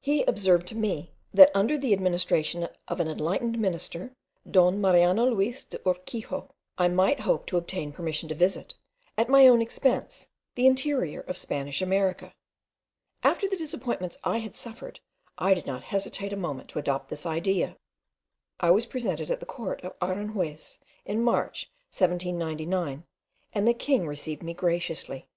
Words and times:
He 0.00 0.22
observed 0.22 0.66
to 0.68 0.74
me, 0.74 1.12
that 1.34 1.50
under 1.54 1.76
the 1.76 1.92
administration 1.92 2.68
of 2.88 3.00
an 3.00 3.06
enlightened 3.06 3.58
minister, 3.58 4.14
Don 4.50 4.80
Mariano 4.80 5.26
Luis 5.26 5.62
de 5.62 5.76
Urquijo, 5.86 6.54
I 6.78 6.88
might 6.88 7.20
hope 7.20 7.44
to 7.48 7.58
obtain 7.58 7.92
permission 7.92 8.30
to 8.30 8.34
visit, 8.34 8.72
at 9.18 9.28
my 9.28 9.46
own 9.46 9.60
expense, 9.60 10.30
the 10.54 10.66
interior 10.66 11.20
of 11.20 11.36
Spanish 11.36 11.82
America. 11.82 12.32
After 13.22 13.46
the 13.46 13.58
disappointments 13.58 14.16
I 14.24 14.38
had 14.38 14.56
suffered, 14.56 15.00
I 15.36 15.52
did 15.52 15.66
not 15.66 15.82
hesitate 15.82 16.32
a 16.32 16.36
moment 16.36 16.70
to 16.70 16.78
adopt 16.78 17.10
this 17.10 17.26
idea. 17.26 17.76
I 18.58 18.70
was 18.70 18.86
presented 18.86 19.30
at 19.30 19.40
the 19.40 19.44
court 19.44 19.84
of 19.84 19.92
Aranjuez 20.00 20.78
in 21.04 21.20
March 21.22 21.70
1799 21.92 23.04
and 23.52 23.68
the 23.68 23.74
king 23.74 24.06
received 24.06 24.42
me 24.42 24.54
graciously. 24.54 25.28